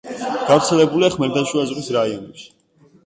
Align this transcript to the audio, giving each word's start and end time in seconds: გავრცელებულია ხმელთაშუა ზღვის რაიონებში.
გავრცელებულია 0.47 1.09
ხმელთაშუა 1.17 1.67
ზღვის 1.73 1.93
რაიონებში. 1.99 2.49